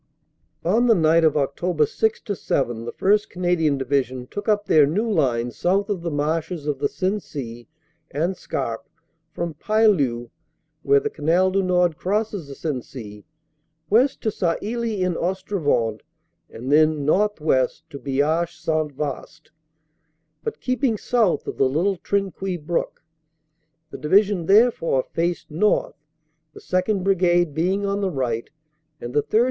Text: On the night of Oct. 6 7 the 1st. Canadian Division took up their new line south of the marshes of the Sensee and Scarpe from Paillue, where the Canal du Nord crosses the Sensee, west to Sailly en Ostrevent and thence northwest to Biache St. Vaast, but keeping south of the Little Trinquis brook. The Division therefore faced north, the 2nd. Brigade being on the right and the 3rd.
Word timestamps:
On 0.65 0.87
the 0.87 0.95
night 0.95 1.23
of 1.23 1.33
Oct. 1.33 1.87
6 1.87 2.21
7 2.39 2.85
the 2.85 2.91
1st. 2.91 3.29
Canadian 3.29 3.77
Division 3.77 4.25
took 4.25 4.49
up 4.49 4.65
their 4.65 4.87
new 4.87 5.07
line 5.07 5.51
south 5.51 5.89
of 5.91 6.01
the 6.01 6.09
marshes 6.09 6.65
of 6.65 6.79
the 6.79 6.89
Sensee 6.89 7.67
and 8.09 8.35
Scarpe 8.35 8.89
from 9.31 9.53
Paillue, 9.53 10.31
where 10.81 10.99
the 10.99 11.11
Canal 11.11 11.51
du 11.51 11.61
Nord 11.61 11.97
crosses 11.97 12.47
the 12.47 12.55
Sensee, 12.55 13.25
west 13.91 14.21
to 14.21 14.31
Sailly 14.31 15.03
en 15.03 15.13
Ostrevent 15.15 16.01
and 16.49 16.71
thence 16.71 16.97
northwest 16.97 17.83
to 17.91 17.99
Biache 17.99 18.59
St. 18.59 18.91
Vaast, 18.97 19.51
but 20.43 20.59
keeping 20.59 20.97
south 20.97 21.45
of 21.45 21.57
the 21.57 21.69
Little 21.69 21.97
Trinquis 21.97 22.57
brook. 22.65 23.03
The 23.91 23.99
Division 23.99 24.47
therefore 24.47 25.03
faced 25.13 25.51
north, 25.51 25.93
the 26.55 26.59
2nd. 26.59 27.03
Brigade 27.03 27.53
being 27.53 27.85
on 27.85 28.01
the 28.01 28.09
right 28.09 28.49
and 28.99 29.13
the 29.13 29.21
3rd. 29.21 29.39